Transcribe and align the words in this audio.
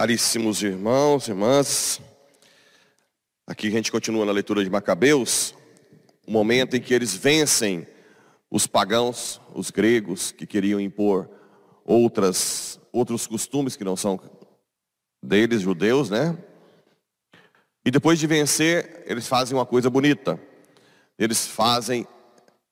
Caríssimos 0.00 0.62
irmãos, 0.62 1.28
irmãs, 1.28 2.00
aqui 3.46 3.68
a 3.68 3.70
gente 3.70 3.92
continua 3.92 4.24
na 4.24 4.32
leitura 4.32 4.64
de 4.64 4.70
Macabeus, 4.70 5.54
o 6.26 6.30
momento 6.30 6.74
em 6.74 6.80
que 6.80 6.94
eles 6.94 7.14
vencem 7.14 7.86
os 8.50 8.66
pagãos, 8.66 9.40
os 9.54 9.70
gregos, 9.70 10.32
que 10.32 10.46
queriam 10.46 10.80
impor 10.80 11.28
outras, 11.84 12.80
outros 12.90 13.26
costumes 13.26 13.76
que 13.76 13.84
não 13.84 13.94
são 13.94 14.18
deles, 15.22 15.60
judeus, 15.60 16.08
né? 16.08 16.34
E 17.84 17.90
depois 17.90 18.18
de 18.18 18.26
vencer, 18.26 19.02
eles 19.06 19.26
fazem 19.26 19.56
uma 19.56 19.64
coisa 19.64 19.88
bonita. 19.88 20.38
Eles 21.18 21.46
fazem 21.46 22.06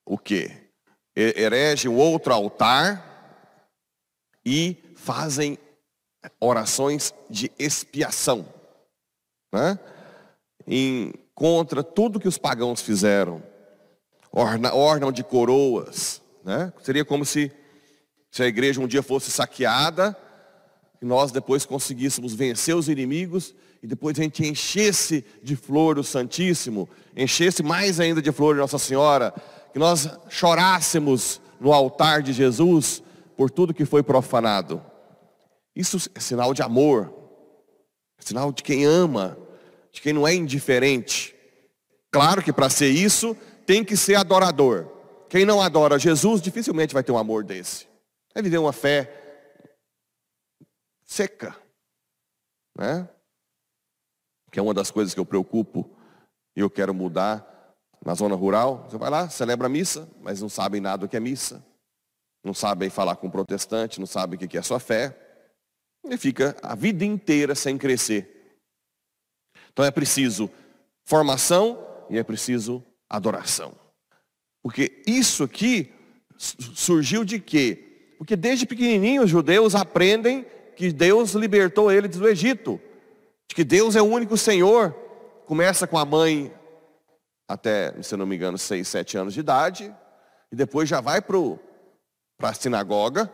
o 0.04 0.18
quê? 0.18 0.50
Eregem 1.14 1.90
outro 1.90 2.32
altar 2.32 3.08
e 4.44 4.76
fazem 4.96 5.58
orações 6.40 7.12
de 7.28 7.50
expiação, 7.58 8.46
né? 9.52 9.78
em 10.66 11.12
contra 11.34 11.82
tudo 11.82 12.20
que 12.20 12.28
os 12.28 12.38
pagãos 12.38 12.80
fizeram, 12.80 13.42
orna, 14.30 14.74
ornam 14.74 15.12
de 15.12 15.22
coroas, 15.22 16.20
né? 16.44 16.72
seria 16.82 17.04
como 17.04 17.24
se, 17.24 17.52
se 18.30 18.42
a 18.42 18.46
igreja 18.46 18.80
um 18.80 18.86
dia 18.86 19.02
fosse 19.02 19.30
saqueada 19.30 20.16
e 21.00 21.04
nós 21.04 21.30
depois 21.30 21.64
conseguíssemos 21.64 22.34
vencer 22.34 22.74
os 22.74 22.88
inimigos 22.88 23.54
e 23.82 23.86
depois 23.86 24.18
a 24.18 24.22
gente 24.22 24.46
enchesse 24.46 25.24
de 25.42 25.54
flor 25.54 25.98
o 25.98 26.04
Santíssimo, 26.04 26.88
enchesse 27.16 27.62
mais 27.62 28.00
ainda 28.00 28.20
de 28.20 28.32
flor 28.32 28.56
Nossa 28.56 28.78
Senhora, 28.78 29.32
que 29.72 29.78
nós 29.78 30.08
chorássemos 30.28 31.40
no 31.60 31.72
altar 31.72 32.22
de 32.22 32.32
Jesus 32.32 33.02
por 33.36 33.50
tudo 33.50 33.74
que 33.74 33.84
foi 33.84 34.02
profanado. 34.02 34.82
Isso 35.74 36.10
é 36.14 36.20
sinal 36.20 36.52
de 36.52 36.62
amor, 36.62 37.14
é 38.18 38.22
sinal 38.22 38.52
de 38.52 38.62
quem 38.62 38.84
ama, 38.84 39.38
de 39.92 40.00
quem 40.00 40.12
não 40.12 40.26
é 40.26 40.34
indiferente. 40.34 41.34
Claro 42.10 42.42
que 42.42 42.52
para 42.52 42.68
ser 42.68 42.88
isso, 42.88 43.36
tem 43.64 43.84
que 43.84 43.96
ser 43.96 44.16
adorador. 44.16 44.88
Quem 45.28 45.44
não 45.44 45.60
adora 45.60 45.98
Jesus 45.98 46.40
dificilmente 46.40 46.94
vai 46.94 47.02
ter 47.04 47.12
um 47.12 47.18
amor 47.18 47.44
desse. 47.44 47.86
Vai 48.34 48.42
viver 48.42 48.58
uma 48.58 48.72
fé 48.72 49.12
seca, 51.04 51.56
né? 52.76 53.08
Que 54.50 54.58
é 54.58 54.62
uma 54.62 54.74
das 54.74 54.90
coisas 54.90 55.14
que 55.14 55.20
eu 55.20 55.26
preocupo 55.26 55.88
e 56.56 56.60
eu 56.60 56.70
quero 56.70 56.94
mudar 56.94 57.74
na 58.04 58.14
zona 58.14 58.34
rural. 58.34 58.86
Você 58.88 58.98
vai 58.98 59.10
lá, 59.10 59.28
celebra 59.28 59.66
a 59.66 59.70
missa, 59.70 60.08
mas 60.20 60.40
não 60.40 60.48
sabem 60.48 60.80
nada 60.80 61.06
do 61.06 61.08
que 61.08 61.16
é 61.16 61.20
missa. 61.20 61.64
Não 62.44 62.54
sabem 62.54 62.88
falar 62.88 63.16
com 63.16 63.26
um 63.26 63.30
protestante, 63.30 64.00
não 64.00 64.06
sabem 64.06 64.36
o 64.36 64.48
que 64.48 64.56
é 64.56 64.60
a 64.60 64.62
sua 64.62 64.80
fé. 64.80 65.16
Ele 66.04 66.16
fica 66.16 66.56
a 66.62 66.74
vida 66.74 67.04
inteira 67.04 67.54
sem 67.54 67.76
crescer. 67.76 68.56
Então 69.72 69.84
é 69.84 69.90
preciso 69.90 70.50
formação 71.04 71.78
e 72.08 72.18
é 72.18 72.22
preciso 72.22 72.84
adoração. 73.08 73.74
Porque 74.62 75.02
isso 75.06 75.44
aqui 75.44 75.92
surgiu 76.36 77.24
de 77.24 77.38
quê? 77.38 78.14
Porque 78.18 78.36
desde 78.36 78.66
pequenininho 78.66 79.22
os 79.22 79.30
judeus 79.30 79.74
aprendem 79.74 80.44
que 80.76 80.92
Deus 80.92 81.32
libertou 81.32 81.90
eles 81.90 82.16
do 82.16 82.28
Egito. 82.28 82.80
De 83.48 83.54
que 83.54 83.64
Deus 83.64 83.96
é 83.96 84.02
o 84.02 84.06
único 84.06 84.36
Senhor. 84.36 84.94
Começa 85.46 85.86
com 85.86 85.98
a 85.98 86.04
mãe 86.04 86.52
até, 87.48 88.00
se 88.02 88.16
não 88.16 88.26
me 88.26 88.36
engano, 88.36 88.58
seis, 88.58 88.88
sete 88.88 89.16
anos 89.16 89.34
de 89.34 89.40
idade. 89.40 89.94
E 90.52 90.56
depois 90.56 90.88
já 90.88 91.00
vai 91.00 91.20
para 91.22 91.38
a 92.42 92.54
sinagoga. 92.54 93.32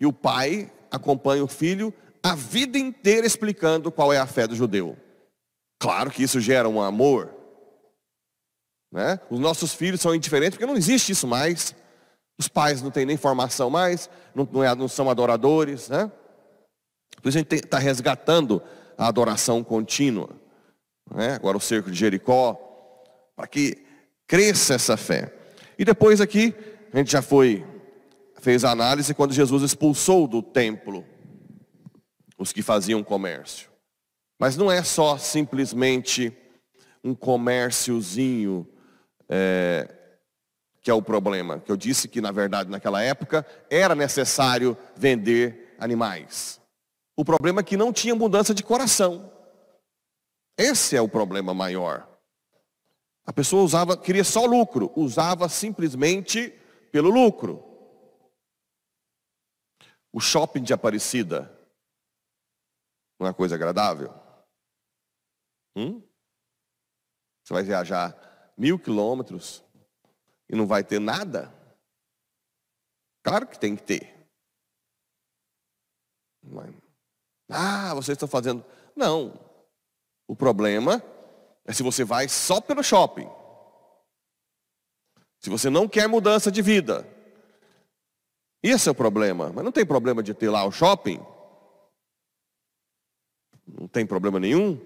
E 0.00 0.06
o 0.06 0.12
pai 0.12 0.70
acompanha 0.90 1.44
o 1.44 1.48
filho 1.48 1.92
a 2.22 2.34
vida 2.34 2.78
inteira 2.78 3.26
explicando 3.26 3.90
qual 3.90 4.12
é 4.12 4.18
a 4.18 4.26
fé 4.26 4.46
do 4.46 4.54
judeu. 4.54 4.96
Claro 5.78 6.10
que 6.10 6.22
isso 6.22 6.40
gera 6.40 6.68
um 6.68 6.80
amor. 6.80 7.34
Né? 8.92 9.20
Os 9.30 9.38
nossos 9.38 9.72
filhos 9.74 10.00
são 10.00 10.14
indiferentes 10.14 10.56
porque 10.56 10.66
não 10.66 10.76
existe 10.76 11.12
isso 11.12 11.26
mais. 11.26 11.74
Os 12.38 12.48
pais 12.48 12.82
não 12.82 12.90
têm 12.90 13.04
nem 13.04 13.16
formação 13.16 13.68
mais, 13.68 14.08
não, 14.34 14.48
não, 14.50 14.62
é, 14.62 14.74
não 14.74 14.88
são 14.88 15.10
adoradores. 15.10 15.88
Né? 15.88 16.10
Por 17.22 17.28
isso 17.28 17.38
a 17.38 17.40
gente 17.40 17.54
está 17.54 17.78
resgatando 17.78 18.62
a 18.98 19.06
adoração 19.06 19.62
contínua. 19.62 20.28
Né? 21.14 21.36
Agora 21.36 21.56
o 21.56 21.60
cerco 21.60 21.90
de 21.90 21.96
Jericó, 21.96 22.58
para 23.36 23.46
que 23.46 23.78
cresça 24.26 24.74
essa 24.74 24.96
fé. 24.96 25.32
E 25.78 25.84
depois 25.84 26.20
aqui, 26.20 26.52
a 26.92 26.98
gente 26.98 27.12
já 27.12 27.22
foi 27.22 27.64
fez 28.40 28.64
a 28.64 28.70
análise 28.70 29.14
quando 29.14 29.32
Jesus 29.32 29.62
expulsou 29.62 30.26
do 30.28 30.42
templo 30.42 31.04
os 32.36 32.52
que 32.52 32.62
faziam 32.62 33.02
comércio. 33.02 33.68
Mas 34.38 34.56
não 34.56 34.70
é 34.70 34.82
só 34.84 35.18
simplesmente 35.18 36.32
um 37.02 37.14
comérciozinho 37.14 38.66
é, 39.28 39.92
que 40.80 40.90
é 40.90 40.94
o 40.94 41.02
problema. 41.02 41.58
Que 41.58 41.72
eu 41.72 41.76
disse 41.76 42.06
que, 42.06 42.20
na 42.20 42.30
verdade, 42.30 42.70
naquela 42.70 43.02
época, 43.02 43.44
era 43.68 43.94
necessário 43.94 44.76
vender 44.96 45.74
animais. 45.78 46.60
O 47.18 47.24
problema 47.24 47.62
é 47.62 47.64
que 47.64 47.76
não 47.76 47.92
tinha 47.92 48.14
mudança 48.14 48.54
de 48.54 48.62
coração. 48.62 49.28
Esse 50.56 50.94
é 50.94 51.00
o 51.00 51.08
problema 51.08 51.52
maior. 51.52 52.08
A 53.26 53.32
pessoa 53.32 53.64
usava, 53.64 54.00
queria 54.00 54.22
só 54.22 54.46
lucro, 54.46 54.92
usava 54.94 55.48
simplesmente 55.48 56.50
pelo 56.92 57.10
lucro. 57.10 57.60
O 60.12 60.20
shopping 60.20 60.62
de 60.62 60.72
Aparecida 60.72 61.52
não 63.18 63.26
é 63.26 63.34
coisa 63.34 63.56
agradável? 63.56 64.14
Hum? 65.74 66.00
Você 67.42 67.52
vai 67.52 67.64
viajar 67.64 68.54
mil 68.56 68.78
quilômetros 68.78 69.64
e 70.48 70.54
não 70.54 70.68
vai 70.68 70.84
ter 70.84 71.00
nada? 71.00 71.52
Claro 73.24 73.48
que 73.48 73.58
tem 73.58 73.74
que 73.74 73.82
ter. 73.82 74.28
Ah, 77.48 77.94
vocês 77.94 78.16
estão 78.16 78.28
fazendo. 78.28 78.64
Não. 78.94 79.38
O 80.26 80.36
problema 80.36 81.02
é 81.64 81.72
se 81.72 81.82
você 81.82 82.04
vai 82.04 82.28
só 82.28 82.60
pelo 82.60 82.82
shopping. 82.82 83.28
Se 85.40 85.48
você 85.48 85.70
não 85.70 85.88
quer 85.88 86.08
mudança 86.08 86.50
de 86.50 86.60
vida. 86.60 87.06
Esse 88.62 88.88
é 88.88 88.92
o 88.92 88.94
problema. 88.94 89.52
Mas 89.54 89.64
não 89.64 89.72
tem 89.72 89.86
problema 89.86 90.22
de 90.22 90.34
ter 90.34 90.50
lá 90.50 90.64
o 90.64 90.72
shopping. 90.72 91.20
Não 93.66 93.86
tem 93.86 94.06
problema 94.06 94.40
nenhum. 94.40 94.76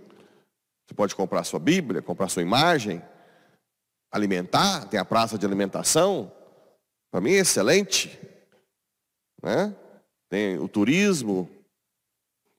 Você 0.87 0.95
pode 0.95 1.15
comprar 1.15 1.45
sua 1.45 1.59
Bíblia, 1.59 2.03
comprar 2.03 2.29
sua 2.29 2.43
imagem, 2.43 3.03
alimentar, 4.11 4.89
tem 4.89 5.01
a 5.01 5.05
praça 5.05 5.39
de 5.39 5.47
alimentação. 5.47 6.31
Para 7.11 7.21
mim 7.21 7.33
é 7.33 7.39
excelente. 7.39 8.19
Né? 9.43 9.75
Tem 10.29 10.59
o 10.59 10.69
turismo, 10.69 11.49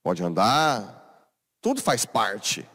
pode 0.03 0.22
andar. 0.22 1.28
Tudo 1.62 1.81
faz 1.81 2.06
parte. 2.06 2.68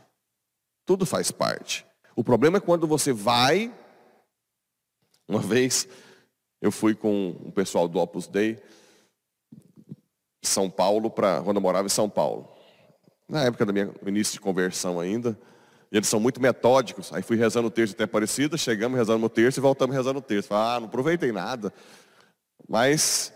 Tudo 0.87 1.05
faz 1.05 1.31
parte. 1.31 1.87
O 2.17 2.25
problema 2.25 2.57
é 2.57 2.61
quando 2.61 2.89
você 2.89 3.13
vai, 3.13 3.73
uma 5.29 5.41
vez, 5.41 5.87
eu 6.61 6.73
fui 6.73 6.95
com 6.95 7.31
o 7.45 7.53
pessoal 7.53 7.87
do 7.87 8.01
Opus 8.01 8.27
Dei, 8.27 8.61
São 10.43 10.71
Paulo, 10.71 11.11
para 11.11 11.43
quando 11.43 11.59
eu 11.59 11.63
morava 11.63 11.87
em 11.87 11.91
São 11.91 12.09
Paulo. 12.09 12.49
Na 13.29 13.45
época 13.45 13.67
do 13.67 13.73
meu 13.73 13.95
início 14.07 14.33
de 14.33 14.41
conversão 14.41 14.99
ainda. 14.99 15.39
Eles 15.93 16.09
são 16.09 16.19
muito 16.19 16.41
metódicos. 16.41 17.13
Aí 17.13 17.23
fui 17.23 17.37
rezando 17.37 17.69
o 17.69 17.71
terço 17.71 17.95
até 17.95 18.05
Aparecida, 18.05 18.57
chegamos 18.57 18.99
rezando 18.99 19.25
o 19.25 19.29
terço 19.29 19.61
e 19.61 19.63
voltamos 19.63 19.95
rezando 19.95 20.19
o 20.19 20.23
terço. 20.23 20.53
Ah, 20.53 20.81
não 20.81 20.87
aproveitei 20.87 21.31
nada. 21.31 21.73
Mas 22.69 23.33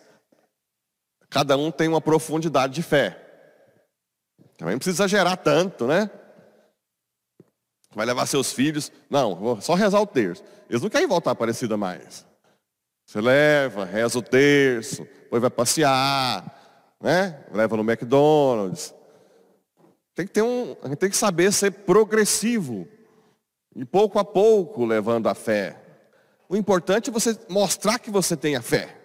cada 1.30 1.56
um 1.56 1.70
tem 1.70 1.88
uma 1.88 2.00
profundidade 2.00 2.74
de 2.74 2.82
fé. 2.82 3.21
Também 4.62 4.76
não 4.76 4.78
precisa 4.78 5.02
exagerar 5.02 5.36
tanto, 5.38 5.88
né? 5.88 6.08
Vai 7.92 8.06
levar 8.06 8.26
seus 8.26 8.52
filhos. 8.52 8.92
Não, 9.10 9.34
vou 9.34 9.60
só 9.60 9.74
rezar 9.74 10.00
o 10.00 10.06
terço. 10.06 10.44
Eles 10.70 10.80
não 10.80 10.88
querem 10.88 11.08
voltar 11.08 11.30
a 11.30 11.32
Aparecida 11.32 11.76
mais. 11.76 12.24
Você 13.04 13.20
leva, 13.20 13.84
reza 13.84 14.16
o 14.16 14.22
terço, 14.22 15.02
depois 15.02 15.42
vai 15.42 15.50
passear, 15.50 16.94
né? 17.00 17.44
Leva 17.50 17.76
no 17.76 17.82
McDonald's. 17.82 18.94
Tem 20.14 20.28
que 20.28 20.32
ter 20.32 20.42
um, 20.42 20.76
tem 20.96 21.10
que 21.10 21.16
saber 21.16 21.52
ser 21.52 21.72
progressivo. 21.72 22.86
E 23.74 23.84
pouco 23.84 24.20
a 24.20 24.24
pouco 24.24 24.84
levando 24.84 25.28
a 25.28 25.34
fé. 25.34 25.76
O 26.48 26.54
importante 26.54 27.10
é 27.10 27.12
você 27.12 27.36
mostrar 27.48 27.98
que 27.98 28.12
você 28.12 28.36
tem 28.36 28.54
a 28.54 28.62
fé. 28.62 28.96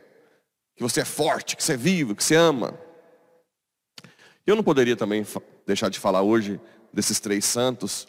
Que 0.76 0.84
você 0.84 1.02
é 1.02 1.06
forte, 1.06 1.58
que 1.58 1.64
você 1.64 1.74
é 1.74 1.78
vivo, 1.78 2.16
que 2.16 2.24
você 2.24 2.36
ama. 2.36 2.80
Eu 4.48 4.56
não 4.56 4.64
poderia 4.64 4.96
também 4.96 5.24
deixar 5.66 5.90
de 5.90 6.00
falar 6.00 6.24
hoje 6.24 6.60
desses 6.92 7.20
três 7.20 7.46
santos, 7.46 8.08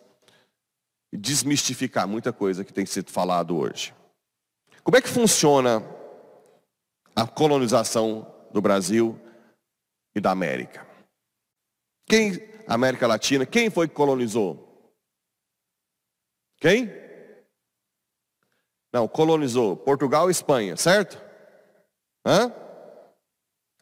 e 1.13 1.17
desmistificar 1.17 2.07
muita 2.07 2.33
coisa 2.33 2.65
que 2.65 2.73
tem 2.73 2.85
sido 2.87 3.11
falado 3.11 3.57
hoje. 3.57 3.95
Como 4.83 4.97
é 4.97 5.01
que 5.01 5.09
funciona 5.09 5.83
a 7.15 7.27
colonização 7.27 8.27
do 8.53 8.61
Brasil 8.61 9.19
e 10.15 10.21
da 10.21 10.31
América? 10.31 10.87
Quem, 12.07 12.33
América 12.67 13.07
Latina, 13.07 13.45
quem 13.45 13.71
foi 13.71 13.89
que 13.89 13.95
colonizou? 13.95 14.93
Quem? 16.59 16.91
Não, 18.93 19.07
colonizou 19.07 19.77
Portugal 19.77 20.29
e 20.29 20.33
Espanha, 20.33 20.77
certo? 20.77 21.23
Hã? 22.25 22.53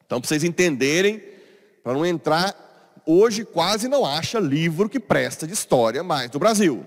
Então, 0.05 0.21
para 0.21 0.29
vocês 0.29 0.45
entenderem, 0.45 1.36
para 1.87 1.95
não 1.95 2.05
entrar, 2.05 2.53
hoje 3.07 3.45
quase 3.45 3.87
não 3.87 4.05
acha 4.05 4.41
livro 4.41 4.89
que 4.89 4.99
presta 4.99 5.47
de 5.47 5.53
história 5.53 6.03
mais 6.03 6.29
do 6.29 6.37
Brasil. 6.37 6.85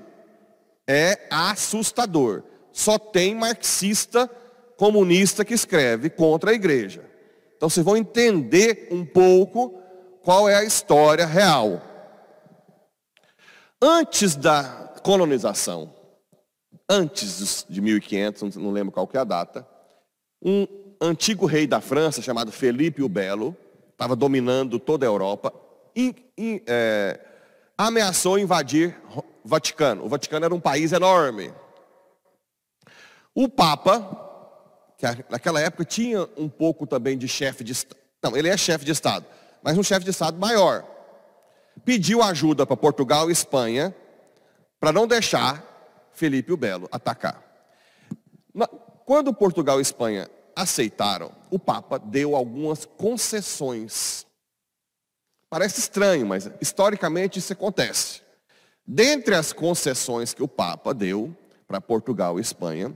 É 0.85 1.25
assustador. 1.31 2.43
Só 2.73 2.99
tem 2.99 3.33
marxista 3.33 4.29
comunista 4.75 5.45
que 5.45 5.53
escreve 5.53 6.09
contra 6.09 6.51
a 6.51 6.53
igreja. 6.53 7.09
Então 7.55 7.69
vocês 7.69 7.85
vão 7.85 7.95
entender 7.95 8.89
um 8.91 9.05
pouco 9.05 9.81
qual 10.21 10.49
é 10.49 10.55
a 10.55 10.65
história 10.65 11.25
real. 11.25 11.81
Antes 13.81 14.35
da 14.35 14.93
colonização, 15.01 15.93
antes 16.89 17.65
de 17.69 17.79
1500, 17.79 18.57
não 18.57 18.71
lembro 18.71 18.91
qual 18.91 19.07
que 19.07 19.15
é 19.15 19.21
a 19.21 19.23
data, 19.23 19.65
um 20.43 20.67
antigo 20.99 21.45
rei 21.45 21.65
da 21.65 21.79
França 21.79 22.21
chamado 22.21 22.51
Felipe 22.51 23.01
o 23.01 23.07
Belo 23.07 23.55
estava 23.99 24.15
dominando 24.15 24.79
toda 24.79 25.05
a 25.05 25.09
Europa, 25.09 25.53
in, 25.93 26.15
in, 26.37 26.61
é, 26.65 27.19
ameaçou 27.77 28.39
invadir 28.39 28.95
o 29.43 29.47
Vaticano. 29.47 30.05
O 30.05 30.07
Vaticano 30.07 30.45
era 30.45 30.55
um 30.55 30.59
país 30.59 30.93
enorme. 30.93 31.53
O 33.35 33.49
Papa 33.49 34.27
que 34.97 35.05
naquela 35.29 35.59
época 35.61 35.83
tinha 35.83 36.27
um 36.37 36.47
pouco 36.47 36.87
também 36.87 37.17
de 37.17 37.27
chefe 37.27 37.63
de 37.63 37.73
Estado. 37.73 37.99
Não, 38.23 38.37
ele 38.37 38.47
é 38.47 38.55
chefe 38.55 38.83
de 38.83 38.91
Estado, 38.91 39.25
mas 39.61 39.77
um 39.77 39.83
chefe 39.83 40.05
de 40.05 40.11
Estado 40.11 40.37
maior. 40.37 40.85
Pediu 41.83 42.21
ajuda 42.21 42.65
para 42.65 42.77
Portugal 42.77 43.29
e 43.29 43.33
Espanha 43.33 43.93
para 44.79 44.93
não 44.93 45.07
deixar 45.07 46.09
Felipe 46.13 46.53
o 46.53 46.57
Belo 46.57 46.87
atacar. 46.91 47.41
Quando 49.05 49.33
Portugal 49.33 49.79
e 49.79 49.81
Espanha 49.81 50.29
aceitaram, 50.61 51.31
o 51.49 51.57
Papa 51.57 51.97
deu 51.97 52.35
algumas 52.35 52.85
concessões. 52.85 54.25
Parece 55.49 55.79
estranho, 55.79 56.27
mas 56.27 56.49
historicamente 56.59 57.39
isso 57.39 57.53
acontece. 57.53 58.21
Dentre 58.85 59.35
as 59.35 59.53
concessões 59.53 60.33
que 60.33 60.43
o 60.43 60.47
Papa 60.47 60.93
deu 60.93 61.35
para 61.67 61.79
Portugal 61.79 62.37
e 62.37 62.41
Espanha, 62.41 62.95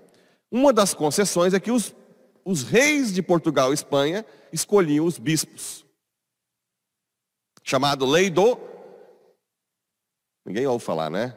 uma 0.51 0.73
das 0.73 0.93
concessões 0.93 1.53
é 1.53 1.59
que 1.59 1.71
os, 1.71 1.95
os 2.43 2.63
reis 2.63 3.13
de 3.13 3.21
Portugal 3.21 3.71
e 3.71 3.73
Espanha 3.73 4.25
escolhiam 4.51 5.05
os 5.05 5.17
bispos. 5.17 5.85
Chamado 7.63 8.05
lei 8.05 8.29
do. 8.29 8.59
Ninguém 10.45 10.67
ouve 10.67 10.83
falar, 10.83 11.09
né? 11.09 11.35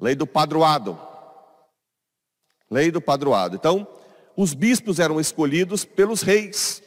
Lei 0.00 0.14
do 0.14 0.26
padroado. 0.26 0.98
Lei 2.70 2.90
do 2.90 3.00
padroado. 3.00 3.54
Então, 3.54 3.86
os 4.38 4.54
bispos 4.54 5.00
eram 5.00 5.18
escolhidos 5.18 5.84
pelos 5.84 6.22
reis. 6.22 6.80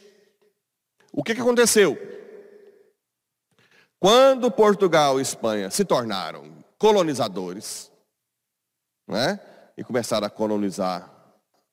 O 1.12 1.22
que, 1.22 1.34
que 1.34 1.40
aconteceu? 1.42 1.98
Quando 4.00 4.50
Portugal 4.50 5.18
e 5.18 5.22
Espanha 5.22 5.70
se 5.70 5.84
tornaram 5.84 6.64
colonizadores, 6.78 7.92
né, 9.06 9.38
e 9.76 9.84
começaram 9.84 10.26
a 10.26 10.30
colonizar 10.30 11.12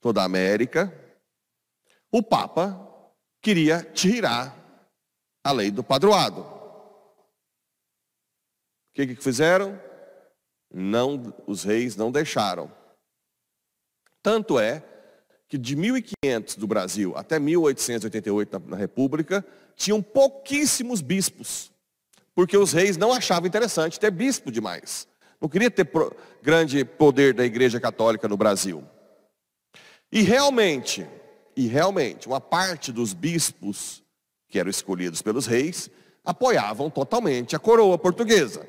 toda 0.01 0.21
a 0.21 0.25
América, 0.25 0.93
o 2.11 2.21
Papa 2.21 2.77
queria 3.41 3.81
tirar 3.81 4.53
a 5.41 5.53
lei 5.53 5.71
do 5.71 5.81
padroado. 5.81 6.41
O 6.41 7.15
que, 8.95 9.07
que 9.07 9.15
fizeram? 9.15 9.81
Não, 10.69 11.33
os 11.47 11.63
reis 11.63 11.95
não 11.95 12.11
deixaram. 12.11 12.69
Tanto 14.21 14.59
é 14.59 14.83
que 15.49 15.57
de 15.57 15.75
1500 15.75 16.55
do 16.55 16.67
Brasil 16.67 17.13
até 17.17 17.39
1888 17.39 18.61
na, 18.67 18.77
República, 18.77 19.43
tinham 19.75 19.99
pouquíssimos 19.99 21.01
bispos, 21.01 21.71
porque 22.35 22.55
os 22.55 22.71
reis 22.71 22.95
não 22.95 23.11
achavam 23.11 23.47
interessante 23.47 23.99
ter 23.99 24.11
bispo 24.11 24.51
demais. 24.51 25.07
Não 25.41 25.49
queria 25.49 25.71
ter 25.71 25.89
grande 26.43 26.85
poder 26.85 27.33
da 27.33 27.43
Igreja 27.43 27.79
Católica 27.79 28.27
no 28.27 28.37
Brasil. 28.37 28.83
E 30.11 30.21
realmente, 30.21 31.07
e 31.55 31.65
realmente, 31.67 32.27
uma 32.27 32.39
parte 32.39 32.91
dos 32.91 33.13
bispos 33.13 34.03
que 34.47 34.59
eram 34.59 34.69
escolhidos 34.69 35.21
pelos 35.21 35.47
reis 35.47 35.89
apoiavam 36.23 36.89
totalmente 36.89 37.55
a 37.55 37.59
coroa 37.59 37.97
portuguesa 37.97 38.67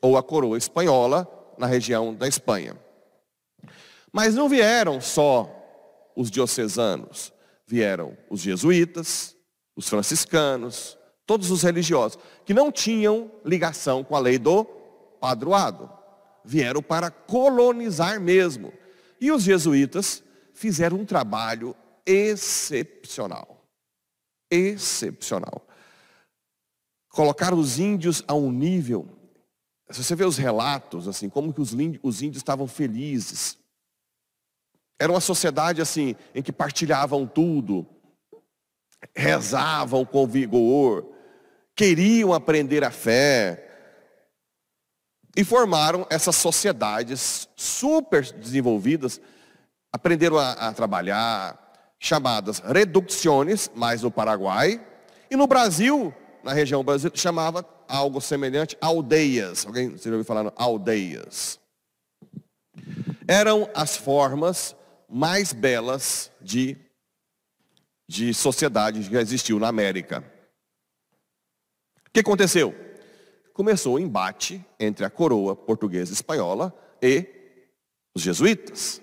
ou 0.00 0.16
a 0.16 0.22
coroa 0.22 0.58
espanhola 0.58 1.26
na 1.58 1.66
região 1.66 2.14
da 2.14 2.28
Espanha. 2.28 2.76
Mas 4.12 4.34
não 4.34 4.48
vieram 4.48 5.00
só 5.00 5.61
os 6.16 6.30
diocesanos, 6.30 7.32
vieram 7.66 8.16
os 8.28 8.40
jesuítas, 8.40 9.36
os 9.74 9.88
franciscanos, 9.88 10.98
todos 11.26 11.50
os 11.50 11.62
religiosos 11.62 12.18
que 12.44 12.52
não 12.52 12.70
tinham 12.70 13.30
ligação 13.44 14.04
com 14.04 14.16
a 14.16 14.18
lei 14.18 14.38
do 14.38 14.64
padroado. 15.20 15.90
Vieram 16.44 16.82
para 16.82 17.10
colonizar 17.10 18.20
mesmo. 18.20 18.72
E 19.20 19.30
os 19.30 19.44
jesuítas 19.44 20.22
fizeram 20.52 20.98
um 20.98 21.04
trabalho 21.04 21.76
excepcional. 22.04 23.64
Excepcional. 24.50 25.66
Colocaram 27.08 27.58
os 27.58 27.78
índios 27.78 28.24
a 28.26 28.34
um 28.34 28.50
nível. 28.50 29.08
Se 29.90 30.02
você 30.02 30.16
vê 30.16 30.24
os 30.24 30.36
relatos, 30.36 31.06
assim, 31.06 31.28
como 31.28 31.52
que 31.52 31.60
os 31.60 31.72
índios 31.72 32.36
estavam 32.36 32.66
felizes. 32.66 33.58
Era 35.02 35.10
uma 35.10 35.20
sociedade 35.20 35.82
assim, 35.82 36.14
em 36.32 36.40
que 36.40 36.52
partilhavam 36.52 37.26
tudo, 37.26 37.84
rezavam 39.12 40.04
com 40.04 40.28
vigor, 40.28 41.04
queriam 41.74 42.32
aprender 42.32 42.84
a 42.84 42.90
fé, 42.92 43.68
e 45.36 45.42
formaram 45.42 46.06
essas 46.08 46.36
sociedades 46.36 47.48
super 47.56 48.22
desenvolvidas 48.22 49.20
aprenderam 49.92 50.38
a, 50.38 50.52
a 50.52 50.72
trabalhar, 50.72 51.58
chamadas 51.98 52.60
reducciones, 52.60 53.72
mais 53.74 54.04
no 54.04 54.10
Paraguai, 54.10 54.80
e 55.28 55.34
no 55.34 55.48
Brasil, 55.48 56.14
na 56.44 56.52
região 56.52 56.84
brasileira, 56.84 57.18
chamava 57.18 57.66
algo 57.88 58.20
semelhante 58.20 58.76
aldeias. 58.80 59.66
Alguém 59.66 59.96
já 59.98 60.10
ouviu 60.10 60.24
falar 60.24 60.52
aldeias? 60.54 61.58
Eram 63.26 63.68
as 63.74 63.96
formas 63.96 64.76
mais 65.12 65.52
belas 65.52 66.32
de, 66.40 66.74
de 68.08 68.32
sociedade 68.32 69.06
que 69.06 69.16
existiu 69.16 69.58
na 69.58 69.68
América. 69.68 70.24
O 72.08 72.10
que 72.10 72.20
aconteceu? 72.20 72.74
Começou 73.52 73.96
o 73.96 73.98
embate 73.98 74.64
entre 74.80 75.04
a 75.04 75.10
coroa 75.10 75.54
portuguesa 75.54 76.10
e 76.10 76.14
espanhola 76.14 76.74
e 77.02 77.26
os 78.14 78.22
jesuítas. 78.22 79.02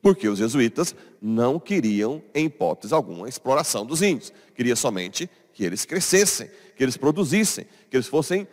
Porque 0.00 0.26
os 0.28 0.38
jesuítas 0.38 0.94
não 1.20 1.60
queriam, 1.60 2.22
em 2.34 2.46
hipótese 2.46 2.94
alguma, 2.94 3.28
exploração 3.28 3.84
dos 3.84 4.00
índios. 4.00 4.32
Queria 4.54 4.76
somente 4.76 5.28
que 5.52 5.62
eles 5.62 5.84
crescessem, 5.84 6.50
que 6.74 6.82
eles 6.82 6.96
produzissem, 6.96 7.66
que 7.90 7.96
eles 7.96 8.06
fossem 8.06 8.48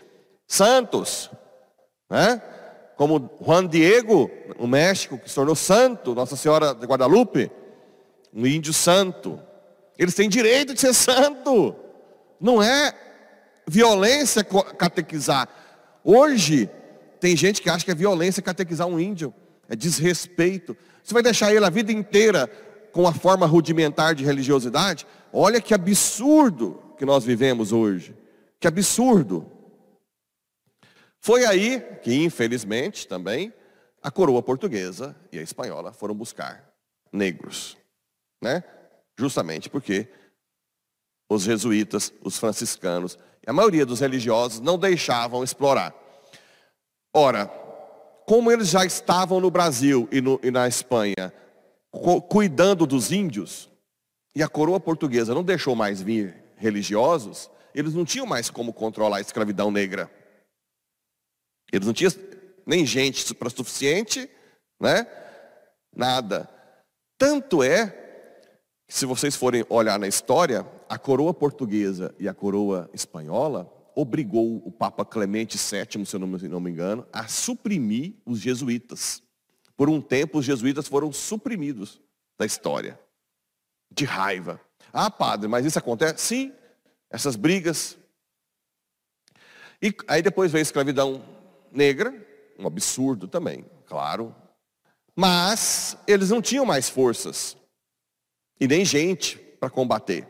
santos. 0.46 1.32
Né? 2.10 2.42
Como 2.96 3.30
Juan 3.46 3.68
Diego, 3.68 4.32
no 4.60 4.68
México, 4.68 5.18
que 5.18 5.30
se 5.30 5.36
tornou 5.36 5.56
santo, 5.56 6.16
Nossa 6.16 6.36
Senhora 6.36 6.74
de 6.74 6.86
Guadalupe, 6.86 7.52
um 8.34 8.46
índio 8.46 8.74
santo. 8.74 9.40
Eles 9.98 10.14
têm 10.14 10.30
direito 10.30 10.74
de 10.74 10.80
ser 10.80 10.94
santo. 10.96 11.76
Não 12.40 12.62
é 12.62 12.94
violência 13.68 14.44
catequizar. 14.44 15.48
Hoje, 16.04 16.70
tem 17.20 17.36
gente 17.36 17.62
que 17.62 17.70
acha 17.70 17.84
que 17.84 17.92
é 17.92 17.96
violência 17.96 18.42
catequizar 18.42 18.88
um 18.88 19.00
índio. 19.00 19.34
É 19.68 19.76
desrespeito. 19.76 20.78
Você 21.04 21.14
vai 21.14 21.24
deixar 21.24 21.54
ele 21.54 21.66
a 21.66 21.70
vida 21.70 21.92
inteira 21.92 22.48
com 22.92 23.08
a 23.08 23.14
forma 23.14 23.46
rudimentar 23.46 24.14
de 24.16 24.24
religiosidade? 24.24 25.08
Olha 25.34 25.60
que 25.60 25.74
absurdo 25.74 26.80
que 26.98 27.06
nós 27.06 27.24
vivemos 27.24 27.72
hoje. 27.72 28.16
Que 28.60 28.68
absurdo. 28.68 29.46
Foi 31.26 31.44
aí 31.44 31.82
que, 32.04 32.14
infelizmente, 32.24 33.08
também, 33.08 33.52
a 34.00 34.12
coroa 34.12 34.44
portuguesa 34.44 35.16
e 35.32 35.40
a 35.40 35.42
espanhola 35.42 35.92
foram 35.92 36.14
buscar 36.14 36.72
negros. 37.12 37.76
Né? 38.40 38.64
Justamente 39.18 39.68
porque 39.68 40.08
os 41.28 41.42
jesuítas, 41.42 42.14
os 42.24 42.38
franciscanos 42.38 43.18
a 43.48 43.52
maioria 43.52 43.88
dos 43.88 44.02
religiosos 44.02 44.60
não 44.60 44.78
deixavam 44.78 45.44
explorar. 45.44 45.96
Ora, 47.12 47.48
como 48.28 48.52
eles 48.52 48.70
já 48.70 48.86
estavam 48.86 49.40
no 49.40 49.50
Brasil 49.50 50.08
e, 50.12 50.22
no, 50.22 50.40
e 50.44 50.52
na 50.52 50.68
Espanha, 50.68 51.34
cuidando 52.30 52.86
dos 52.86 53.12
índios, 53.12 53.68
e 54.36 54.44
a 54.44 54.48
coroa 54.48 54.80
portuguesa 54.80 55.34
não 55.34 55.44
deixou 55.44 55.76
mais 55.76 56.00
vir 56.00 56.36
religiosos, 56.56 57.50
eles 57.74 57.96
não 57.96 58.06
tinham 58.06 58.28
mais 58.28 58.52
como 58.52 58.72
controlar 58.72 59.18
a 59.18 59.22
escravidão 59.22 59.72
negra. 59.72 60.24
Eles 61.72 61.86
não 61.86 61.94
tinham 61.94 62.12
nem 62.66 62.86
gente 62.86 63.34
para 63.34 63.50
suficiente, 63.50 64.30
né? 64.80 65.08
Nada. 65.96 66.50
Tanto 67.18 67.64
é 67.64 67.88
que 68.88 68.94
se 68.94 69.06
vocês 69.06 69.36
forem 69.36 69.66
olhar 69.70 69.98
na 70.00 70.08
história, 70.08 70.66
a 70.90 70.98
coroa 70.98 71.34
portuguesa 71.34 72.14
e 72.20 72.28
a 72.28 72.34
coroa 72.34 72.90
espanhola 72.94 73.72
obrigou 73.96 74.62
o 74.66 74.72
Papa 74.72 75.06
Clemente 75.06 75.58
VII, 75.58 76.06
se 76.06 76.16
eu 76.16 76.20
não 76.20 76.60
me 76.60 76.70
engano, 76.70 77.08
a 77.14 77.28
suprimir 77.28 78.16
os 78.26 78.40
jesuítas. 78.40 79.24
Por 79.78 79.90
um 79.90 80.02
tempo, 80.02 80.40
os 80.40 80.46
jesuítas 80.46 80.88
foram 80.88 81.12
suprimidos 81.12 82.02
da 82.38 82.46
história. 82.46 83.00
De 83.90 84.04
raiva. 84.04 84.60
Ah, 84.92 85.10
padre, 85.10 85.48
mas 85.48 85.66
isso 85.66 85.80
acontece? 85.80 86.22
Sim, 86.22 86.54
essas 87.10 87.36
brigas. 87.36 87.98
E 89.82 89.94
aí 90.08 90.22
depois 90.22 90.52
veio 90.52 90.62
a 90.62 90.64
escravidão 90.64 91.24
negra, 91.76 92.14
um 92.58 92.66
absurdo 92.66 93.28
também, 93.28 93.66
claro. 93.86 94.36
Mas 95.16 95.98
eles 96.08 96.30
não 96.30 96.42
tinham 96.42 96.66
mais 96.66 96.90
forças 96.90 97.56
e 98.60 98.68
nem 98.68 98.84
gente 98.84 99.38
para 99.38 99.70
combater. 99.70 100.28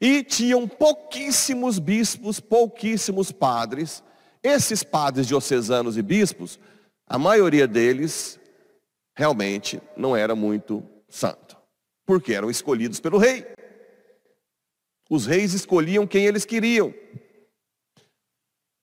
E 0.00 0.24
tinham 0.24 0.66
pouquíssimos 0.66 1.78
bispos, 1.78 2.40
pouquíssimos 2.40 3.30
padres. 3.30 4.02
Esses 4.42 4.82
padres 4.82 5.28
diocesanos 5.28 5.96
e 5.96 6.02
bispos, 6.02 6.58
a 7.06 7.18
maioria 7.18 7.68
deles 7.68 8.40
realmente 9.14 9.80
não 9.96 10.16
era 10.16 10.34
muito 10.34 10.82
santo, 11.08 11.56
porque 12.04 12.32
eram 12.32 12.50
escolhidos 12.50 12.98
pelo 12.98 13.18
rei. 13.18 13.46
Os 15.08 15.26
reis 15.26 15.52
escolhiam 15.52 16.06
quem 16.06 16.24
eles 16.24 16.44
queriam. 16.44 16.92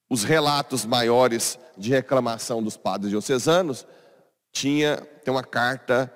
Os 0.10 0.24
relatos 0.24 0.86
maiores 0.86 1.60
de 1.78 1.92
reclamação 1.92 2.64
dos 2.64 2.76
padres 2.76 3.12
diocesanos 3.12 3.86
tinha 4.52 4.98
tem 5.24 5.32
uma 5.32 5.44
carta 5.44 6.12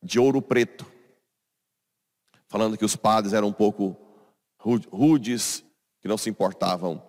de 0.00 0.20
ouro 0.20 0.40
preto, 0.40 0.86
falando 2.48 2.76
que 2.78 2.84
os 2.84 2.94
padres 2.94 3.32
eram 3.32 3.48
um 3.48 3.52
pouco 3.52 3.96
rudes, 4.58 5.64
que 6.00 6.06
não 6.06 6.16
se 6.16 6.30
importavam. 6.30 7.02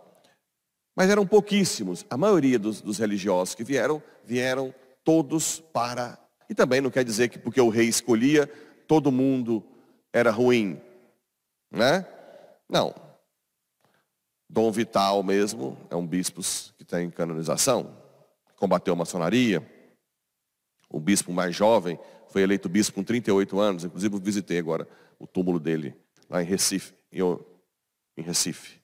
Mas 0.95 1.09
eram 1.09 1.25
pouquíssimos. 1.25 2.05
A 2.09 2.17
maioria 2.17 2.57
dos, 2.57 2.81
dos 2.81 2.97
religiosos 2.97 3.55
que 3.55 3.63
vieram, 3.63 4.01
vieram 4.23 4.73
todos 5.03 5.59
para. 5.59 6.17
E 6.49 6.55
também 6.55 6.81
não 6.81 6.89
quer 6.89 7.03
dizer 7.03 7.29
que 7.29 7.39
porque 7.39 7.61
o 7.61 7.69
rei 7.69 7.87
escolhia, 7.87 8.47
todo 8.87 9.11
mundo 9.11 9.63
era 10.11 10.31
ruim. 10.31 10.81
Né? 11.71 12.05
Não. 12.69 12.93
Dom 14.53 14.71
Vital 14.71 15.23
mesmo, 15.23 15.75
é 15.89 15.95
um 15.95 16.05
bispo 16.05 16.39
que 16.77 16.83
está 16.83 17.01
em 17.01 17.09
canonização, 17.09 17.97
combateu 18.55 18.93
a 18.93 18.95
maçonaria. 18.95 19.67
O 20.87 20.99
bispo 20.99 21.33
mais 21.33 21.55
jovem 21.55 21.97
foi 22.27 22.43
eleito 22.43 22.69
bispo 22.69 22.93
com 22.93 23.03
38 23.03 23.59
anos, 23.59 23.83
inclusive 23.83 24.15
eu 24.15 24.19
visitei 24.19 24.59
agora 24.59 24.87
o 25.17 25.25
túmulo 25.25 25.59
dele 25.59 25.95
lá 26.29 26.43
em 26.43 26.45
Recife 26.45 26.93
em 27.11 28.21
Recife. 28.21 28.79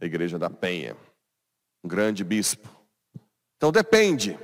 A 0.00 0.06
igreja 0.06 0.38
da 0.38 0.48
Penha. 0.48 0.96
Um 1.82 1.88
grande 1.88 2.22
bispo. 2.22 2.68
Então 3.56 3.72
depende. 3.72 4.38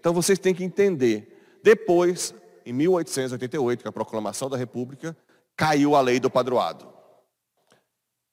Então 0.00 0.12
vocês 0.12 0.36
têm 0.36 0.52
que 0.52 0.64
entender. 0.64 1.60
Depois, 1.62 2.34
em 2.66 2.72
1888, 2.72 3.84
com 3.84 3.88
a 3.88 3.92
proclamação 3.92 4.50
da 4.50 4.56
República, 4.56 5.16
caiu 5.56 5.94
a 5.94 6.00
lei 6.00 6.18
do 6.18 6.28
padroado. 6.28 6.93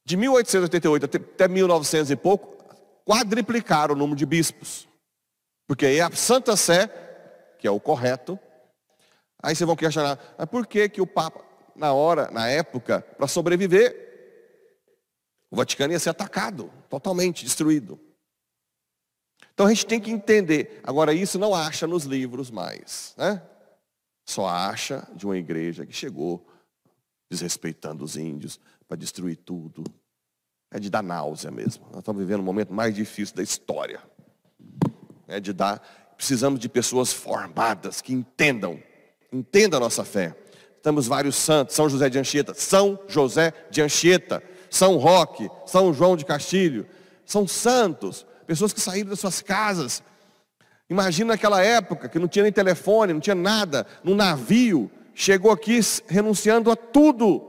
De 0.04 0.18
1888 0.18 1.06
até 1.06 1.48
1900 1.48 2.12
e 2.12 2.16
pouco, 2.16 2.64
quadriplicaram 3.06 3.94
o 3.94 3.98
número 3.98 4.18
de 4.18 4.26
bispos. 4.26 4.88
Porque 5.68 5.86
aí 5.86 6.02
a 6.02 6.12
Santa 6.12 6.56
Sé, 6.58 6.88
que 7.60 7.68
é 7.68 7.72
o 7.72 7.80
correto, 7.80 8.40
aí 9.42 9.56
vocês 9.56 9.66
vão 9.66 9.76
questionar, 9.76 10.20
mas 10.38 10.50
por 10.50 10.66
que, 10.68 10.90
que 10.90 11.02
o 11.02 11.08
Papa, 11.08 11.44
na 11.76 11.94
hora, 11.94 12.30
na 12.32 12.48
época, 12.48 13.02
para 13.18 13.28
sobreviver, 13.28 14.10
o 15.50 15.56
Vaticano 15.56 15.94
ia 15.94 16.00
ser 16.00 16.10
atacado, 16.10 16.72
totalmente 16.90 17.44
destruído. 17.44 18.00
Então 19.54 19.66
a 19.66 19.70
gente 19.70 19.86
tem 19.86 20.00
que 20.00 20.10
entender. 20.10 20.80
Agora, 20.84 21.14
isso 21.14 21.38
não 21.38 21.54
acha 21.54 21.86
nos 21.86 22.06
livros 22.06 22.50
mais. 22.50 23.14
Né? 23.18 23.42
Só 24.26 24.48
acha 24.48 25.08
de 25.14 25.26
uma 25.26 25.38
igreja 25.38 25.86
que 25.86 25.94
chegou 25.94 26.48
desrespeitando 27.30 28.04
os 28.04 28.18
índios 28.18 28.60
para 28.92 28.98
destruir 28.98 29.38
tudo. 29.38 29.86
É 30.70 30.78
de 30.78 30.90
dar 30.90 31.02
náusea 31.02 31.50
mesmo. 31.50 31.86
Nós 31.92 32.00
estamos 32.00 32.22
vivendo 32.22 32.42
o 32.42 32.44
momento 32.44 32.74
mais 32.74 32.94
difícil 32.94 33.34
da 33.34 33.42
história. 33.42 34.02
É 35.30 35.40
de 35.40 35.54
dar. 35.54 35.80
Precisamos 36.18 36.60
de 36.60 36.68
pessoas 36.68 37.14
formadas 37.14 38.02
que 38.02 38.12
entendam. 38.12 38.84
Entendam 39.32 39.78
a 39.78 39.80
nossa 39.80 40.04
fé. 40.04 40.36
Temos 40.84 41.08
vários 41.08 41.38
santos. 41.38 41.74
São 41.74 41.88
José 41.88 42.10
de 42.10 42.20
Anchieta. 42.20 42.54
São 42.54 43.00
José 43.08 43.54
de 43.72 43.82
Anchieta. 43.82 44.44
São 44.70 44.98
Roque, 44.98 45.50
São 45.66 45.94
João 45.94 46.18
de 46.18 46.26
Castilho, 46.26 46.86
são 47.26 47.46
santos, 47.46 48.26
pessoas 48.48 48.72
que 48.72 48.80
saíram 48.80 49.10
das 49.10 49.20
suas 49.20 49.42
casas. 49.42 50.02
Imagina 50.90 51.34
naquela 51.34 51.62
época 51.62 52.08
que 52.08 52.18
não 52.18 52.28
tinha 52.28 52.44
nem 52.44 52.54
telefone, 52.54 53.12
não 53.12 53.20
tinha 53.20 53.36
nada, 53.36 53.86
no 54.02 54.16
navio, 54.16 54.90
chegou 55.14 55.52
aqui 55.52 55.78
renunciando 56.08 56.72
a 56.72 56.76
tudo, 56.78 57.40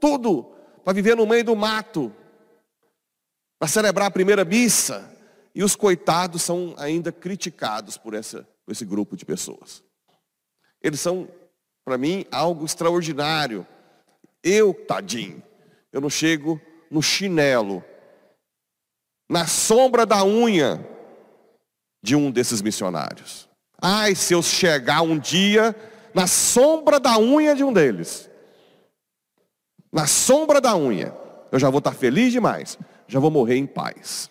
tudo, 0.00 0.53
para 0.84 0.92
viver 0.92 1.16
no 1.16 1.26
meio 1.26 1.44
do 1.44 1.56
mato, 1.56 2.12
para 3.58 3.68
celebrar 3.68 4.08
a 4.08 4.10
primeira 4.10 4.44
missa. 4.44 5.10
E 5.54 5.62
os 5.62 5.76
coitados 5.76 6.42
são 6.42 6.74
ainda 6.76 7.12
criticados 7.12 7.96
por, 7.96 8.12
essa, 8.12 8.46
por 8.64 8.72
esse 8.72 8.84
grupo 8.84 9.16
de 9.16 9.24
pessoas. 9.24 9.82
Eles 10.82 11.00
são, 11.00 11.28
para 11.84 11.96
mim, 11.96 12.26
algo 12.30 12.66
extraordinário. 12.66 13.66
Eu, 14.42 14.74
tadinho, 14.74 15.42
eu 15.92 16.00
não 16.00 16.10
chego 16.10 16.60
no 16.90 17.00
chinelo, 17.00 17.84
na 19.30 19.46
sombra 19.46 20.04
da 20.04 20.24
unha 20.24 20.84
de 22.02 22.14
um 22.14 22.30
desses 22.30 22.60
missionários. 22.60 23.48
Ai, 23.80 24.14
se 24.14 24.34
eu 24.34 24.42
chegar 24.42 25.02
um 25.02 25.18
dia 25.18 25.74
na 26.12 26.26
sombra 26.26 27.00
da 27.00 27.18
unha 27.18 27.54
de 27.54 27.64
um 27.64 27.72
deles, 27.72 28.28
na 29.94 30.08
sombra 30.08 30.60
da 30.60 30.74
unha, 30.74 31.14
eu 31.52 31.58
já 31.58 31.70
vou 31.70 31.78
estar 31.78 31.92
feliz 31.92 32.32
demais, 32.32 32.76
já 33.06 33.20
vou 33.20 33.30
morrer 33.30 33.56
em 33.56 33.64
paz. 33.64 34.28